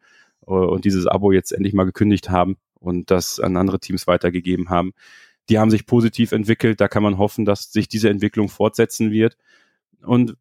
und 0.55 0.85
dieses 0.85 1.07
Abo 1.07 1.31
jetzt 1.31 1.51
endlich 1.51 1.73
mal 1.73 1.85
gekündigt 1.85 2.29
haben 2.29 2.57
und 2.79 3.11
das 3.11 3.39
an 3.39 3.57
andere 3.57 3.79
Teams 3.79 4.07
weitergegeben 4.07 4.69
haben. 4.69 4.93
Die 5.49 5.59
haben 5.59 5.71
sich 5.71 5.85
positiv 5.85 6.31
entwickelt, 6.31 6.79
da 6.79 6.87
kann 6.87 7.03
man 7.03 7.17
hoffen, 7.17 7.45
dass 7.45 7.71
sich 7.71 7.87
diese 7.87 8.09
Entwicklung 8.09 8.49
fortsetzen 8.49 9.11
wird. 9.11 9.37
Und 10.01 10.37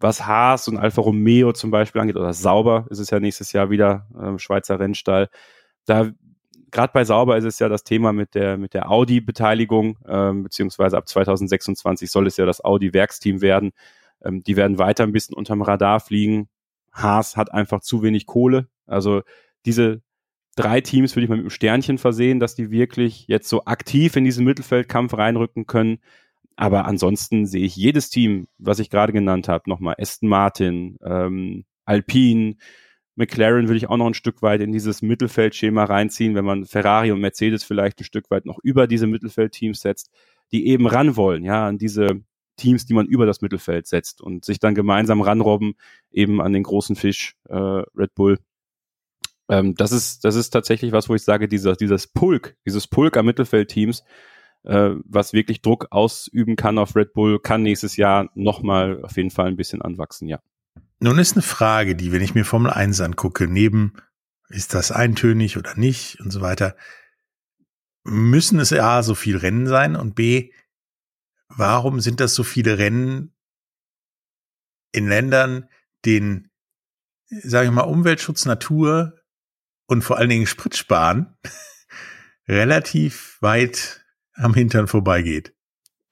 was 0.00 0.26
Haas 0.26 0.66
und 0.66 0.78
Alfa 0.78 1.02
Romeo 1.02 1.52
zum 1.52 1.70
Beispiel 1.70 2.00
angeht, 2.00 2.16
oder 2.16 2.32
Sauber 2.32 2.86
ist 2.90 2.98
es 2.98 3.10
ja 3.10 3.20
nächstes 3.20 3.52
Jahr 3.52 3.70
wieder, 3.70 4.06
äh, 4.18 4.38
Schweizer 4.38 4.80
Rennstall. 4.80 5.28
Da, 5.84 6.10
gerade 6.70 6.92
bei 6.92 7.04
Sauber 7.04 7.36
ist 7.36 7.44
es 7.44 7.58
ja 7.58 7.68
das 7.68 7.84
Thema 7.84 8.12
mit 8.12 8.34
der, 8.34 8.56
mit 8.56 8.74
der 8.74 8.90
Audi-Beteiligung, 8.90 9.98
ähm, 10.08 10.42
beziehungsweise 10.44 10.96
ab 10.96 11.06
2026 11.06 12.10
soll 12.10 12.26
es 12.26 12.36
ja 12.38 12.46
das 12.46 12.64
Audi-Werksteam 12.64 13.42
werden. 13.42 13.72
Ähm, 14.24 14.42
die 14.42 14.56
werden 14.56 14.78
weiter 14.78 15.04
ein 15.04 15.12
bisschen 15.12 15.36
unterm 15.36 15.62
Radar 15.62 16.00
fliegen. 16.00 16.48
Haas 16.92 17.36
hat 17.36 17.52
einfach 17.52 17.80
zu 17.80 18.02
wenig 18.02 18.26
Kohle. 18.26 18.68
Also 18.90 19.22
diese 19.66 20.02
drei 20.56 20.80
Teams 20.80 21.16
würde 21.16 21.24
ich 21.24 21.30
mal 21.30 21.36
mit 21.36 21.44
einem 21.44 21.50
Sternchen 21.50 21.98
versehen, 21.98 22.40
dass 22.40 22.54
die 22.54 22.70
wirklich 22.70 23.26
jetzt 23.28 23.48
so 23.48 23.64
aktiv 23.64 24.16
in 24.16 24.24
diesen 24.24 24.44
Mittelfeldkampf 24.44 25.14
reinrücken 25.14 25.66
können 25.66 26.00
aber 26.60 26.84
ansonsten 26.84 27.46
sehe 27.46 27.64
ich 27.64 27.74
jedes 27.74 28.10
Team, 28.10 28.46
was 28.58 28.80
ich 28.80 28.90
gerade 28.90 29.14
genannt 29.14 29.48
habe, 29.48 29.70
nochmal 29.70 29.94
Aston 29.98 30.28
Martin, 30.28 30.98
ähm, 31.02 31.64
Alpine, 31.86 32.56
McLaren 33.14 33.66
würde 33.66 33.78
ich 33.78 33.88
auch 33.88 33.96
noch 33.96 34.06
ein 34.06 34.12
Stück 34.12 34.42
weit 34.42 34.60
in 34.60 34.70
dieses 34.70 35.00
Mittelfeldschema 35.00 35.84
reinziehen, 35.84 36.34
wenn 36.34 36.44
man 36.44 36.66
Ferrari 36.66 37.12
und 37.12 37.20
Mercedes 37.20 37.64
vielleicht 37.64 37.98
ein 38.00 38.04
Stück 38.04 38.30
weit 38.30 38.44
noch 38.44 38.58
über 38.62 38.86
diese 38.86 39.06
Mittelfeldteams 39.06 39.80
setzt, 39.80 40.10
die 40.52 40.66
eben 40.66 40.86
ran 40.86 41.16
wollen, 41.16 41.44
ja, 41.44 41.66
an 41.66 41.78
diese 41.78 42.20
Teams, 42.56 42.84
die 42.84 42.92
man 42.92 43.06
über 43.06 43.24
das 43.24 43.40
Mittelfeld 43.40 43.86
setzt 43.86 44.20
und 44.20 44.44
sich 44.44 44.58
dann 44.58 44.74
gemeinsam 44.74 45.22
ranrobben, 45.22 45.76
eben 46.10 46.42
an 46.42 46.52
den 46.52 46.62
großen 46.62 46.94
Fisch, 46.94 47.36
äh, 47.48 47.54
Red 47.56 48.14
Bull. 48.14 48.38
Ähm, 49.50 49.74
das 49.74 49.90
ist, 49.90 50.24
das 50.24 50.36
ist 50.36 50.50
tatsächlich 50.50 50.92
was, 50.92 51.08
wo 51.08 51.14
ich 51.16 51.24
sage, 51.24 51.48
dieser, 51.48 51.74
dieses 51.74 52.06
Pulk, 52.06 52.56
dieses 52.64 52.86
Pulk 52.86 53.16
am 53.16 53.26
Mittelfeldteams, 53.26 54.04
äh, 54.62 54.90
was 55.04 55.32
wirklich 55.32 55.60
Druck 55.60 55.88
ausüben 55.90 56.54
kann 56.54 56.78
auf 56.78 56.94
Red 56.94 57.12
Bull, 57.14 57.40
kann 57.40 57.62
nächstes 57.62 57.96
Jahr 57.96 58.30
nochmal 58.34 59.02
auf 59.02 59.16
jeden 59.16 59.30
Fall 59.30 59.48
ein 59.48 59.56
bisschen 59.56 59.82
anwachsen, 59.82 60.28
ja. 60.28 60.40
Nun 61.00 61.18
ist 61.18 61.32
eine 61.32 61.42
Frage, 61.42 61.96
die, 61.96 62.12
wenn 62.12 62.22
ich 62.22 62.34
mir 62.34 62.44
Formel 62.44 62.70
1 62.70 63.00
angucke, 63.00 63.48
neben 63.48 63.94
ist 64.50 64.72
das 64.72 64.92
eintönig 64.92 65.56
oder 65.56 65.74
nicht 65.74 66.20
und 66.20 66.30
so 66.30 66.42
weiter, 66.42 66.76
müssen 68.04 68.60
es 68.60 68.72
A, 68.72 69.02
so 69.02 69.16
viel 69.16 69.36
Rennen 69.36 69.66
sein 69.66 69.96
und 69.96 70.14
B, 70.14 70.52
warum 71.48 72.00
sind 72.00 72.20
das 72.20 72.34
so 72.34 72.44
viele 72.44 72.78
Rennen 72.78 73.34
in 74.92 75.08
Ländern, 75.08 75.68
denen, 76.04 76.50
sage 77.28 77.66
ich 77.66 77.72
mal, 77.72 77.82
Umweltschutz, 77.82 78.44
Natur 78.44 79.19
und 79.90 80.02
vor 80.02 80.18
allen 80.18 80.30
Dingen 80.30 80.46
Spritsparen 80.46 81.36
relativ 82.48 83.38
weit 83.40 84.04
am 84.34 84.54
Hintern 84.54 84.86
vorbeigeht? 84.86 85.52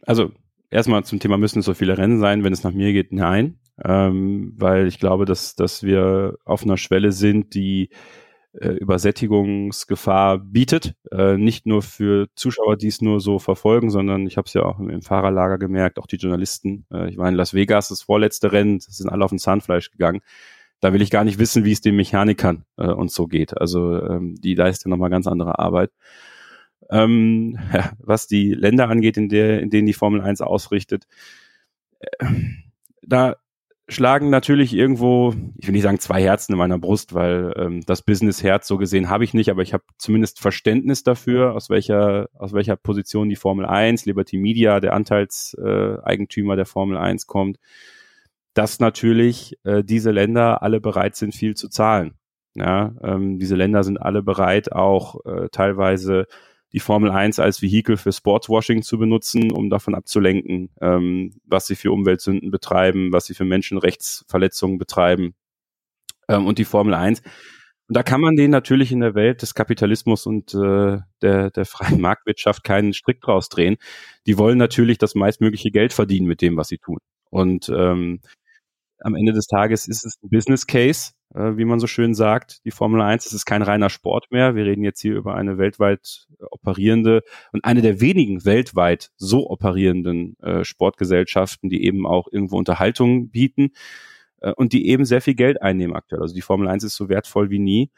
Also 0.02 0.32
erstmal 0.70 1.04
zum 1.04 1.20
Thema 1.20 1.38
müssen 1.38 1.60
es 1.60 1.64
so 1.64 1.74
viele 1.74 1.96
Rennen 1.96 2.20
sein, 2.20 2.44
wenn 2.44 2.52
es 2.52 2.62
nach 2.62 2.72
mir 2.72 2.92
geht, 2.92 3.12
nein 3.12 3.58
ähm, 3.84 4.54
weil 4.56 4.86
ich 4.86 4.98
glaube, 4.98 5.24
dass, 5.24 5.54
dass 5.54 5.82
wir 5.82 6.36
auf 6.44 6.64
einer 6.64 6.76
Schwelle 6.76 7.12
sind, 7.12 7.54
die 7.54 7.90
äh, 8.52 8.70
Übersättigungsgefahr 8.70 10.38
bietet. 10.38 10.94
Äh, 11.12 11.36
nicht 11.36 11.66
nur 11.66 11.82
für 11.82 12.28
Zuschauer, 12.34 12.76
die 12.76 12.88
es 12.88 13.00
nur 13.00 13.20
so 13.20 13.38
verfolgen, 13.38 13.90
sondern 13.90 14.26
ich 14.26 14.36
habe 14.36 14.46
es 14.46 14.54
ja 14.54 14.62
auch 14.62 14.78
im, 14.80 14.90
im, 14.90 15.02
Fahrerlager 15.02 15.58
gemerkt, 15.58 15.98
auch 15.98 16.06
die 16.06 16.16
Journalisten. 16.16 16.86
Äh, 16.92 17.10
ich 17.10 17.18
war 17.18 17.28
in 17.28 17.34
Las 17.34 17.54
Vegas, 17.54 17.88
das 17.88 18.02
vorletzte 18.02 18.52
Rennen, 18.52 18.80
sind 18.80 19.10
alle 19.10 19.24
auf 19.24 19.30
den 19.30 19.38
Zahnfleisch 19.38 19.90
gegangen. 19.90 20.20
Da 20.80 20.92
will 20.92 21.02
ich 21.02 21.10
gar 21.10 21.24
nicht 21.24 21.38
wissen, 21.38 21.64
wie 21.64 21.72
es 21.72 21.80
den 21.80 21.96
Mechanikern 21.96 22.64
äh, 22.76 22.86
und 22.86 23.10
so 23.10 23.26
geht. 23.26 23.58
Also 23.58 24.02
ähm, 24.02 24.36
die 24.40 24.54
leisten 24.54 24.90
nochmal 24.90 25.10
ganz 25.10 25.26
andere 25.26 25.58
Arbeit. 25.58 25.90
Ähm, 26.90 27.58
ja, 27.72 27.92
was 27.98 28.26
die 28.26 28.52
Länder 28.54 28.88
angeht, 28.88 29.16
in, 29.16 29.28
der, 29.28 29.60
in 29.60 29.70
denen 29.70 29.86
die 29.86 29.92
Formel 29.92 30.20
1 30.20 30.40
ausrichtet, 30.40 31.06
äh, 32.00 32.26
da 33.02 33.36
schlagen 33.88 34.28
natürlich 34.28 34.74
irgendwo, 34.74 35.34
ich 35.56 35.66
will 35.66 35.72
nicht 35.72 35.82
sagen 35.82 35.98
zwei 35.98 36.22
Herzen 36.22 36.52
in 36.52 36.58
meiner 36.58 36.78
Brust, 36.78 37.14
weil 37.14 37.54
ähm, 37.56 37.80
das 37.86 38.02
Business-Herz 38.02 38.68
so 38.68 38.76
gesehen 38.76 39.08
habe 39.08 39.24
ich 39.24 39.32
nicht, 39.32 39.50
aber 39.50 39.62
ich 39.62 39.72
habe 39.72 39.84
zumindest 39.96 40.40
Verständnis 40.40 41.02
dafür, 41.04 41.54
aus 41.54 41.70
welcher, 41.70 42.28
aus 42.34 42.52
welcher 42.52 42.76
Position 42.76 43.30
die 43.30 43.36
Formel 43.36 43.64
1, 43.64 44.04
Liberty 44.04 44.36
Media, 44.36 44.80
der 44.80 44.92
Anteilseigentümer 44.92 46.54
der 46.54 46.66
Formel 46.66 46.98
1 46.98 47.26
kommt, 47.26 47.58
dass 48.58 48.80
natürlich 48.80 49.56
äh, 49.62 49.84
diese 49.84 50.10
Länder 50.10 50.62
alle 50.62 50.80
bereit 50.80 51.14
sind, 51.14 51.32
viel 51.32 51.54
zu 51.54 51.68
zahlen. 51.68 52.14
Ja, 52.54 52.92
ähm, 53.04 53.38
diese 53.38 53.54
Länder 53.54 53.84
sind 53.84 53.98
alle 53.98 54.20
bereit, 54.20 54.72
auch 54.72 55.24
äh, 55.26 55.48
teilweise 55.52 56.26
die 56.72 56.80
Formel 56.80 57.12
1 57.12 57.38
als 57.38 57.62
Vehikel 57.62 57.96
für 57.96 58.10
Sportswashing 58.10 58.82
zu 58.82 58.98
benutzen, 58.98 59.52
um 59.52 59.70
davon 59.70 59.94
abzulenken, 59.94 60.70
ähm, 60.80 61.34
was 61.44 61.68
sie 61.68 61.76
für 61.76 61.92
Umweltsünden 61.92 62.50
betreiben, 62.50 63.12
was 63.12 63.26
sie 63.26 63.34
für 63.34 63.44
Menschenrechtsverletzungen 63.44 64.76
betreiben. 64.76 65.36
Ähm, 66.28 66.44
und 66.44 66.58
die 66.58 66.64
Formel 66.64 66.94
1. 66.94 67.20
Und 67.20 67.96
da 67.96 68.02
kann 68.02 68.20
man 68.20 68.34
denen 68.34 68.50
natürlich 68.50 68.90
in 68.90 68.98
der 68.98 69.14
Welt 69.14 69.40
des 69.42 69.54
Kapitalismus 69.54 70.26
und 70.26 70.52
äh, 70.54 70.98
der, 71.22 71.50
der 71.52 71.64
freien 71.64 72.00
Marktwirtschaft 72.00 72.64
keinen 72.64 72.92
Strick 72.92 73.20
draus 73.20 73.50
drehen. 73.50 73.76
Die 74.26 74.36
wollen 74.36 74.58
natürlich 74.58 74.98
das 74.98 75.14
meistmögliche 75.14 75.70
Geld 75.70 75.92
verdienen 75.92 76.26
mit 76.26 76.42
dem, 76.42 76.56
was 76.56 76.66
sie 76.66 76.78
tun. 76.78 76.98
Und 77.30 77.68
ähm, 77.68 78.20
am 79.00 79.14
Ende 79.14 79.32
des 79.32 79.46
Tages 79.46 79.86
ist 79.86 80.04
es 80.04 80.18
ein 80.22 80.30
Business 80.30 80.66
Case, 80.66 81.12
äh, 81.34 81.56
wie 81.56 81.64
man 81.64 81.80
so 81.80 81.86
schön 81.86 82.14
sagt, 82.14 82.64
die 82.64 82.70
Formel 82.70 83.00
1. 83.00 83.26
Es 83.26 83.32
ist 83.32 83.44
kein 83.44 83.62
reiner 83.62 83.90
Sport 83.90 84.30
mehr. 84.30 84.54
Wir 84.54 84.64
reden 84.64 84.84
jetzt 84.84 85.00
hier 85.00 85.14
über 85.14 85.34
eine 85.34 85.58
weltweit 85.58 86.26
operierende 86.50 87.22
und 87.52 87.64
eine 87.64 87.82
der 87.82 88.00
wenigen 88.00 88.44
weltweit 88.44 89.10
so 89.16 89.48
operierenden 89.48 90.38
äh, 90.40 90.64
Sportgesellschaften, 90.64 91.70
die 91.70 91.84
eben 91.84 92.06
auch 92.06 92.28
irgendwo 92.30 92.56
Unterhaltung 92.56 93.30
bieten 93.30 93.70
äh, 94.40 94.52
und 94.52 94.72
die 94.72 94.88
eben 94.88 95.04
sehr 95.04 95.20
viel 95.20 95.34
Geld 95.34 95.62
einnehmen 95.62 95.96
aktuell. 95.96 96.22
Also 96.22 96.34
die 96.34 96.42
Formel 96.42 96.68
1 96.68 96.84
ist 96.84 96.96
so 96.96 97.08
wertvoll 97.08 97.50
wie 97.50 97.58
nie. 97.58 97.90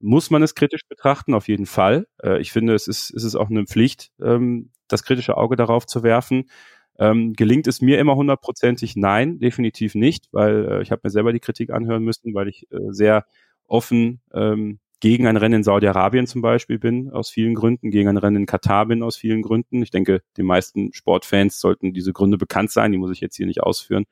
Muss 0.00 0.30
man 0.30 0.42
es 0.42 0.54
kritisch 0.54 0.82
betrachten? 0.88 1.34
Auf 1.34 1.48
jeden 1.48 1.66
Fall. 1.66 2.06
Äh, 2.22 2.40
ich 2.40 2.52
finde, 2.52 2.74
es 2.74 2.86
ist, 2.88 3.12
es 3.14 3.24
ist 3.24 3.34
auch 3.36 3.50
eine 3.50 3.64
Pflicht, 3.64 4.10
ähm, 4.20 4.70
das 4.88 5.02
kritische 5.04 5.36
Auge 5.36 5.56
darauf 5.56 5.86
zu 5.86 6.02
werfen. 6.02 6.50
Ähm, 6.98 7.34
gelingt 7.34 7.66
es 7.66 7.80
mir 7.80 7.98
immer 7.98 8.16
hundertprozentig? 8.16 8.96
Nein, 8.96 9.38
definitiv 9.38 9.94
nicht, 9.94 10.28
weil 10.32 10.66
äh, 10.66 10.82
ich 10.82 10.90
habe 10.90 11.02
mir 11.04 11.10
selber 11.10 11.32
die 11.32 11.40
Kritik 11.40 11.70
anhören 11.70 12.02
müssen, 12.02 12.34
weil 12.34 12.48
ich 12.48 12.70
äh, 12.72 12.78
sehr 12.90 13.26
offen 13.66 14.20
ähm, 14.32 14.78
gegen 15.00 15.26
ein 15.26 15.36
Rennen 15.36 15.56
in 15.56 15.62
Saudi-Arabien 15.62 16.26
zum 16.26 16.40
Beispiel 16.40 16.78
bin, 16.78 17.10
aus 17.10 17.28
vielen 17.28 17.54
Gründen, 17.54 17.90
gegen 17.90 18.08
ein 18.08 18.16
Rennen 18.16 18.36
in 18.36 18.46
Katar 18.46 18.86
bin, 18.86 19.02
aus 19.02 19.16
vielen 19.16 19.42
Gründen. 19.42 19.82
Ich 19.82 19.90
denke, 19.90 20.22
den 20.38 20.46
meisten 20.46 20.92
Sportfans 20.94 21.60
sollten 21.60 21.92
diese 21.92 22.12
Gründe 22.12 22.38
bekannt 22.38 22.70
sein, 22.70 22.92
die 22.92 22.98
muss 22.98 23.10
ich 23.10 23.20
jetzt 23.20 23.36
hier 23.36 23.46
nicht 23.46 23.62
ausführen. 23.62 24.06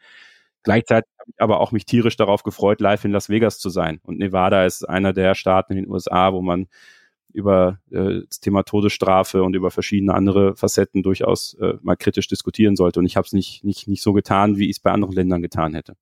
Gleichzeitig 0.62 1.11
habe 1.19 1.31
ich 1.31 1.41
aber 1.41 1.61
auch 1.61 1.73
mich 1.73 1.85
tierisch 1.87 2.17
darauf 2.17 2.43
gefreut, 2.43 2.81
live 2.81 3.05
in 3.05 3.12
Las 3.12 3.29
Vegas 3.29 3.59
zu 3.59 3.71
sein. 3.71 4.00
Und 4.03 4.19
Nevada 4.19 4.64
ist 4.64 4.88
einer 4.88 5.12
der 5.12 5.35
Staaten 5.35 5.75
in 5.75 5.85
den 5.85 5.91
USA, 5.91 6.33
wo 6.33 6.43
man 6.43 6.69
über 7.35 7.81
äh, 7.91 8.21
das 8.26 8.41
Thema 8.41 8.62
Todesstrafe 8.62 9.43
und 9.43 9.55
über 9.55 9.71
verschiedene 9.71 10.14
andere 10.14 10.57
Facetten 10.57 11.03
durchaus 11.03 11.55
äh, 11.55 11.75
mal 11.83 11.97
kritisch 11.97 12.29
diskutieren 12.29 12.76
sollte. 12.76 13.00
Und 13.00 13.07
ich 13.07 13.17
habe 13.17 13.26
es 13.26 13.33
nicht, 13.33 13.64
nicht, 13.64 13.88
nicht 13.88 14.03
so 14.03 14.12
getan, 14.12 14.57
wie 14.57 14.67
ich 14.71 14.76
es 14.76 14.81
bei 14.81 14.93
anderen 14.93 15.14
Ländern 15.14 15.43
getan 15.43 15.75
hätte. 15.75 15.97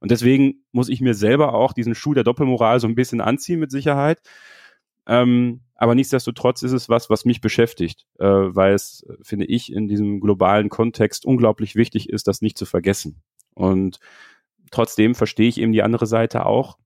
Und 0.00 0.10
deswegen 0.10 0.64
muss 0.72 0.88
ich 0.88 1.00
mir 1.00 1.14
selber 1.14 1.54
auch 1.54 1.72
diesen 1.72 1.94
Schuh 1.94 2.14
der 2.14 2.24
Doppelmoral 2.24 2.80
so 2.80 2.88
ein 2.88 2.96
bisschen 2.96 3.20
anziehen 3.20 3.60
mit 3.60 3.70
Sicherheit. 3.70 4.20
Ähm, 5.06 5.60
aber 5.76 5.94
nichtsdestotrotz 5.94 6.62
ist 6.62 6.72
es 6.72 6.88
was, 6.88 7.10
was 7.10 7.24
mich 7.24 7.40
beschäftigt, 7.40 8.06
äh, 8.18 8.24
weil 8.24 8.74
es, 8.74 9.06
finde 9.22 9.46
ich, 9.46 9.72
in 9.72 9.88
diesem 9.88 10.20
globalen 10.20 10.70
Kontext 10.70 11.26
unglaublich 11.26 11.76
wichtig 11.76 12.08
ist, 12.08 12.28
das 12.28 12.40
nicht 12.40 12.56
zu 12.56 12.66
vergessen. 12.66 13.20
Und 13.54 13.98
trotzdem 14.70 15.14
verstehe 15.14 15.48
ich 15.48 15.60
eben 15.60 15.72
die 15.72 15.82
andere 15.82 16.06
Seite 16.06 16.46
auch, 16.46 16.78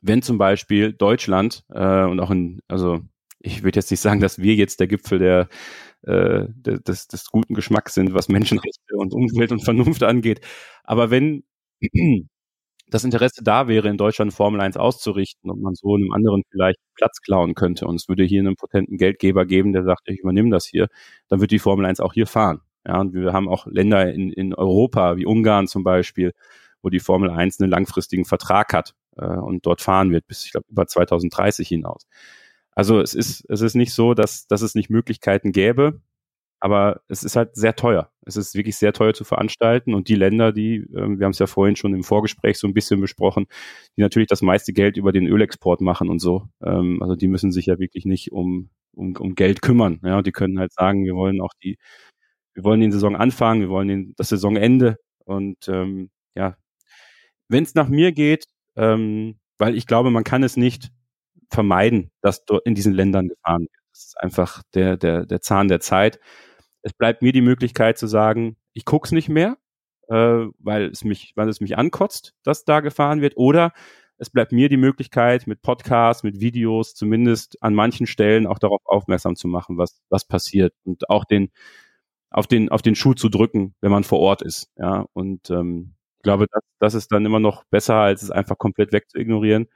wenn 0.00 0.22
zum 0.22 0.38
Beispiel 0.38 0.92
Deutschland 0.92 1.64
äh, 1.70 2.04
und 2.04 2.20
auch 2.20 2.30
in, 2.30 2.60
also 2.68 3.00
ich 3.40 3.62
würde 3.62 3.78
jetzt 3.78 3.90
nicht 3.90 4.00
sagen, 4.00 4.20
dass 4.20 4.38
wir 4.40 4.54
jetzt 4.54 4.80
der 4.80 4.88
Gipfel 4.88 5.18
der, 5.18 5.48
äh, 6.02 6.46
des, 6.48 7.08
des 7.08 7.26
guten 7.30 7.54
Geschmacks 7.54 7.94
sind, 7.94 8.14
was 8.14 8.28
Menschenrechte 8.28 8.96
und 8.96 9.12
Umwelt 9.14 9.52
und 9.52 9.64
Vernunft 9.64 10.02
angeht. 10.02 10.40
Aber 10.84 11.10
wenn 11.10 11.44
das 12.88 13.04
Interesse 13.04 13.42
da 13.44 13.68
wäre, 13.68 13.88
in 13.88 13.98
Deutschland 13.98 14.32
Formel 14.32 14.60
1 14.60 14.76
auszurichten 14.76 15.50
und 15.50 15.60
man 15.62 15.74
so 15.74 15.94
einem 15.94 16.12
anderen 16.12 16.42
vielleicht 16.50 16.78
Platz 16.94 17.20
klauen 17.20 17.54
könnte 17.54 17.86
und 17.86 17.96
es 17.96 18.08
würde 18.08 18.24
hier 18.24 18.40
einen 18.40 18.56
potenten 18.56 18.96
Geldgeber 18.96 19.46
geben, 19.46 19.72
der 19.72 19.84
sagt, 19.84 20.02
ich 20.06 20.20
übernehme 20.20 20.50
das 20.50 20.66
hier, 20.66 20.88
dann 21.28 21.40
wird 21.40 21.50
die 21.50 21.58
Formel 21.58 21.86
1 21.86 22.00
auch 22.00 22.14
hier 22.14 22.26
fahren. 22.26 22.60
Ja, 22.86 23.00
und 23.00 23.12
wir 23.12 23.32
haben 23.32 23.48
auch 23.48 23.66
Länder 23.66 24.12
in, 24.12 24.32
in 24.32 24.54
Europa, 24.54 25.16
wie 25.16 25.26
Ungarn 25.26 25.66
zum 25.68 25.84
Beispiel, 25.84 26.32
wo 26.82 26.88
die 26.88 27.00
Formel 27.00 27.30
1 27.30 27.60
einen 27.60 27.70
langfristigen 27.70 28.24
Vertrag 28.24 28.72
hat 28.72 28.94
äh, 29.18 29.26
und 29.26 29.66
dort 29.66 29.82
fahren 29.82 30.12
wird 30.12 30.26
bis, 30.26 30.44
ich 30.44 30.52
glaube, 30.52 30.66
über 30.70 30.86
2030 30.86 31.68
hinaus. 31.68 32.06
Also 32.72 33.00
es 33.00 33.14
ist, 33.14 33.44
es 33.48 33.60
ist 33.60 33.74
nicht 33.74 33.92
so, 33.92 34.14
dass, 34.14 34.46
dass 34.46 34.62
es 34.62 34.74
nicht 34.74 34.90
Möglichkeiten 34.90 35.52
gäbe, 35.52 36.00
aber 36.60 37.02
es 37.08 37.22
ist 37.24 37.36
halt 37.36 37.54
sehr 37.56 37.76
teuer. 37.76 38.10
Es 38.24 38.36
ist 38.36 38.54
wirklich 38.54 38.76
sehr 38.76 38.92
teuer 38.92 39.14
zu 39.14 39.24
veranstalten 39.24 39.94
und 39.94 40.08
die 40.08 40.14
Länder, 40.16 40.52
die, 40.52 40.76
äh, 40.76 41.18
wir 41.18 41.24
haben 41.24 41.30
es 41.32 41.38
ja 41.38 41.46
vorhin 41.46 41.76
schon 41.76 41.94
im 41.94 42.04
Vorgespräch 42.04 42.58
so 42.58 42.66
ein 42.66 42.74
bisschen 42.74 43.00
besprochen, 43.00 43.46
die 43.96 44.02
natürlich 44.02 44.28
das 44.28 44.42
meiste 44.42 44.72
Geld 44.72 44.96
über 44.96 45.12
den 45.12 45.26
Ölexport 45.26 45.80
machen 45.80 46.08
und 46.08 46.20
so, 46.20 46.48
ähm, 46.64 47.02
also 47.02 47.16
die 47.16 47.28
müssen 47.28 47.52
sich 47.52 47.66
ja 47.66 47.78
wirklich 47.78 48.04
nicht 48.04 48.32
um, 48.32 48.70
um, 48.94 49.14
um 49.16 49.34
Geld 49.34 49.62
kümmern. 49.62 50.00
Ja, 50.04 50.22
die 50.22 50.32
können 50.32 50.58
halt 50.58 50.72
sagen, 50.72 51.04
wir 51.04 51.14
wollen 51.14 51.40
auch 51.40 51.52
die, 51.62 51.78
wir 52.54 52.64
wollen 52.64 52.80
den 52.80 52.92
Saison 52.92 53.16
anfangen, 53.16 53.60
wir 53.62 53.70
wollen 53.70 53.88
den, 53.88 54.14
das 54.16 54.30
Saisonende 54.30 54.98
und 55.24 55.68
ähm, 55.68 56.10
ja, 56.36 56.56
wenn 57.48 57.64
es 57.64 57.74
nach 57.74 57.88
mir 57.88 58.12
geht, 58.12 58.46
ähm, 58.78 59.38
weil 59.58 59.76
ich 59.76 59.86
glaube, 59.86 60.10
man 60.10 60.24
kann 60.24 60.42
es 60.42 60.56
nicht 60.56 60.90
vermeiden, 61.50 62.10
dass 62.22 62.44
in 62.64 62.74
diesen 62.74 62.94
Ländern 62.94 63.28
gefahren 63.28 63.62
wird. 63.62 63.82
Das 63.92 64.04
ist 64.04 64.20
einfach 64.20 64.62
der, 64.74 64.96
der, 64.96 65.26
der 65.26 65.40
Zahn 65.40 65.68
der 65.68 65.80
Zeit. 65.80 66.20
Es 66.82 66.92
bleibt 66.92 67.20
mir 67.20 67.32
die 67.32 67.42
Möglichkeit 67.42 67.98
zu 67.98 68.06
sagen, 68.06 68.56
ich 68.72 68.84
guck's 68.84 69.10
nicht 69.12 69.28
mehr, 69.28 69.58
äh, 70.08 70.46
weil 70.58 70.84
es 70.86 71.04
mich, 71.04 71.32
weil 71.34 71.48
es 71.48 71.60
mich 71.60 71.76
ankotzt, 71.76 72.34
dass 72.44 72.64
da 72.64 72.80
gefahren 72.80 73.20
wird, 73.20 73.36
oder 73.36 73.72
es 74.16 74.30
bleibt 74.30 74.52
mir 74.52 74.68
die 74.68 74.76
Möglichkeit, 74.76 75.46
mit 75.46 75.62
Podcasts, 75.62 76.22
mit 76.22 76.40
Videos 76.40 76.94
zumindest 76.94 77.62
an 77.62 77.74
manchen 77.74 78.06
Stellen 78.06 78.46
auch 78.46 78.58
darauf 78.58 78.80
aufmerksam 78.84 79.36
zu 79.36 79.48
machen, 79.48 79.78
was, 79.78 80.00
was 80.08 80.24
passiert 80.24 80.74
und 80.84 81.10
auch 81.10 81.24
den, 81.24 81.50
auf 82.30 82.46
den, 82.46 82.68
auf 82.68 82.82
den 82.82 82.94
Schuh 82.94 83.14
zu 83.14 83.28
drücken, 83.28 83.74
wenn 83.80 83.90
man 83.90 84.04
vor 84.04 84.20
Ort 84.20 84.42
ist. 84.42 84.70
Ja, 84.76 85.06
und 85.12 85.50
ähm, 85.50 85.94
glaube, 86.28 86.46
das, 86.52 86.62
das 86.78 86.94
ist 86.94 87.12
dann 87.12 87.24
immer 87.24 87.40
noch 87.40 87.64
besser, 87.70 87.94
als 87.94 88.22
es 88.22 88.30
einfach 88.30 88.58
komplett 88.58 88.92
wegzuignorieren. 88.92 89.68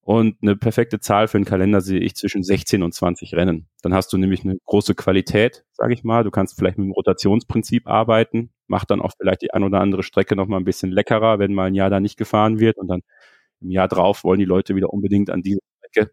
Und 0.00 0.36
eine 0.42 0.56
perfekte 0.56 0.98
Zahl 1.00 1.28
für 1.28 1.38
einen 1.38 1.44
Kalender 1.44 1.80
sehe 1.80 2.00
ich 2.00 2.14
zwischen 2.14 2.42
16 2.42 2.82
und 2.82 2.92
20 2.92 3.34
Rennen. 3.34 3.68
Dann 3.82 3.94
hast 3.94 4.12
du 4.12 4.18
nämlich 4.18 4.44
eine 4.44 4.56
große 4.64 4.94
Qualität, 4.94 5.64
sage 5.72 5.94
ich 5.94 6.04
mal. 6.04 6.24
Du 6.24 6.30
kannst 6.30 6.58
vielleicht 6.58 6.78
mit 6.78 6.86
dem 6.86 6.92
Rotationsprinzip 6.92 7.86
arbeiten, 7.86 8.50
macht 8.66 8.90
dann 8.90 9.00
auch 9.00 9.12
vielleicht 9.18 9.42
die 9.42 9.52
ein 9.52 9.62
oder 9.62 9.80
andere 9.80 10.02
Strecke 10.02 10.36
noch 10.36 10.46
mal 10.46 10.58
ein 10.58 10.64
bisschen 10.64 10.90
leckerer, 10.90 11.38
wenn 11.38 11.54
mal 11.54 11.66
ein 11.66 11.74
Jahr 11.74 11.90
da 11.90 12.00
nicht 12.00 12.16
gefahren 12.16 12.60
wird 12.60 12.78
und 12.78 12.88
dann 12.88 13.00
im 13.60 13.70
Jahr 13.70 13.88
drauf 13.88 14.24
wollen 14.24 14.38
die 14.38 14.44
Leute 14.46 14.74
wieder 14.74 14.90
unbedingt 14.90 15.30
an 15.30 15.42
diese 15.42 15.60
Strecke. 15.78 16.12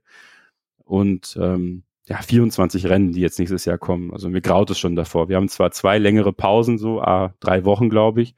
Und 0.86 1.38
ähm, 1.42 1.84
ja, 2.08 2.22
24 2.22 2.88
Rennen, 2.88 3.14
die 3.14 3.22
jetzt 3.22 3.40
nächstes 3.40 3.66
Jahr 3.66 3.78
kommen. 3.78 4.12
Also 4.14 4.30
mir 4.30 4.42
graut 4.42 4.70
es 4.70 4.80
schon 4.80 4.96
davor. 4.96 5.30
Wir 5.30 5.38
haben 5.38 5.50
zwar 5.50 5.72
zwei 5.72 5.98
längere 5.98 6.34
Pausen, 6.34 6.78
so 6.78 7.02
ah, 7.02 7.34
drei 7.40 7.66
Wochen, 7.66 7.90
glaube 7.90 8.22
ich, 8.22 8.36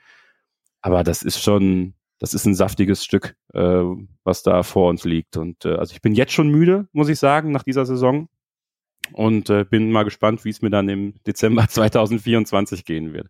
aber 0.84 1.04
das 1.04 1.24
ist 1.24 1.42
schon, 1.42 1.96
das 2.20 2.34
ist 2.34 2.46
ein 2.46 2.54
saftiges 2.54 3.04
Stück, 3.04 3.36
äh, 3.54 3.82
was 4.24 4.44
da 4.44 4.62
vor 4.64 4.90
uns 4.90 5.06
liegt. 5.06 5.38
Und 5.38 5.66
äh, 5.66 5.76
also 5.76 5.94
ich 5.94 6.02
bin 6.02 6.14
jetzt 6.14 6.34
schon 6.34 6.50
müde, 6.50 6.88
muss 6.92 7.10
ich 7.10 7.18
sagen, 7.18 7.52
nach 7.52 7.64
dieser 7.64 7.86
Saison. 7.86 8.30
Und 9.14 9.50
äh, 9.50 9.66
bin 9.66 9.92
mal 9.92 10.04
gespannt, 10.04 10.46
wie 10.46 10.50
es 10.50 10.62
mir 10.62 10.70
dann 10.70 10.90
im 10.90 11.16
Dezember 11.26 11.68
2024 11.70 12.86
gehen 12.86 13.14
wird. 13.14 13.30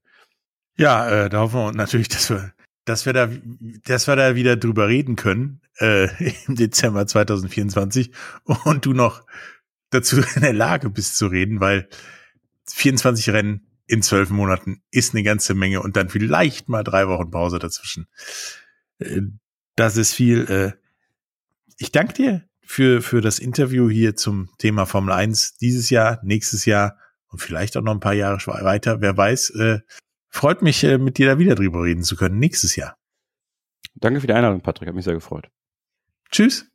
Ja, 0.77 1.07
äh, 1.25 1.29
da 1.29 1.41
hoffen 1.41 1.59
wir 1.59 1.71
natürlich, 1.73 2.09
dass 2.09 2.29
wir, 2.31 2.53
dass 2.85 3.05
wir 3.05 3.13
da, 3.13 3.29
dass 3.85 4.07
wir 4.07 4.15
da 4.15 4.35
wieder 4.35 4.57
drüber 4.57 4.87
reden 4.87 5.15
können 5.15 5.61
äh, 5.77 6.07
im 6.47 6.55
Dezember 6.55 7.05
2024 7.05 8.11
und 8.65 8.85
du 8.85 8.93
noch 8.93 9.25
dazu 9.91 10.17
in 10.35 10.41
der 10.41 10.53
Lage 10.53 10.89
bist 10.89 11.17
zu 11.17 11.27
reden, 11.27 11.59
weil 11.59 11.87
24 12.67 13.29
Rennen 13.29 13.67
in 13.87 14.01
zwölf 14.01 14.29
Monaten 14.29 14.81
ist 14.91 15.13
eine 15.13 15.23
ganze 15.23 15.53
Menge 15.53 15.81
und 15.81 15.95
dann 15.97 16.09
vielleicht 16.09 16.69
mal 16.69 16.83
drei 16.83 17.07
Wochen 17.07 17.31
Pause 17.31 17.59
dazwischen. 17.59 18.07
Äh, 18.99 19.21
das 19.75 19.97
ist 19.97 20.13
viel. 20.13 20.45
Äh, 20.49 20.73
ich 21.77 21.91
danke 21.91 22.13
dir 22.13 22.43
für, 22.61 23.01
für 23.01 23.21
das 23.21 23.39
Interview 23.39 23.89
hier 23.89 24.15
zum 24.15 24.49
Thema 24.57 24.85
Formel 24.85 25.13
1 25.13 25.57
dieses 25.57 25.89
Jahr, 25.89 26.19
nächstes 26.23 26.65
Jahr 26.65 26.97
und 27.27 27.39
vielleicht 27.39 27.75
auch 27.75 27.81
noch 27.81 27.93
ein 27.93 27.99
paar 27.99 28.13
Jahre 28.13 28.37
weiter. 28.37 29.01
Wer 29.01 29.17
weiß, 29.17 29.49
äh, 29.51 29.79
freut 30.29 30.61
mich, 30.61 30.83
mit 30.83 31.17
dir 31.17 31.27
da 31.27 31.39
wieder 31.39 31.55
drüber 31.55 31.83
reden 31.83 32.03
zu 32.03 32.15
können 32.15 32.39
nächstes 32.39 32.75
Jahr. 32.75 32.97
Danke 33.95 34.21
für 34.21 34.27
die 34.27 34.33
Einladung, 34.33 34.61
Patrick. 34.61 34.87
Hat 34.87 34.95
mich 34.95 35.05
sehr 35.05 35.13
gefreut. 35.13 35.49
Tschüss. 36.31 36.72